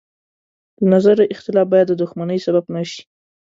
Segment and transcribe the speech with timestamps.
[0.77, 3.01] د نظر اختلاف باید د دښمنۍ سبب نه شي.